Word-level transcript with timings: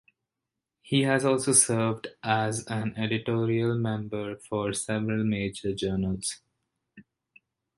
He 0.81 1.03
has 1.03 1.25
also 1.25 1.51
served 1.51 2.07
as 2.23 2.65
an 2.65 2.97
editorial 2.97 3.73
board 3.73 3.81
member 3.83 4.35
for 4.37 4.73
several 4.73 5.23
major 5.23 5.75
journals. 5.75 6.41